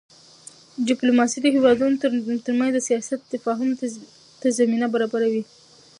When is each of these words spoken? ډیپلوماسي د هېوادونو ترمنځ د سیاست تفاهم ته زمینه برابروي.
ډیپلوماسي 0.87 1.37
د 1.41 1.47
هېوادونو 1.55 1.95
ترمنځ 2.45 2.71
د 2.73 2.79
سیاست 2.89 3.19
تفاهم 3.33 3.69
ته 4.43 4.47
زمینه 4.57 4.87
برابروي. 4.93 5.43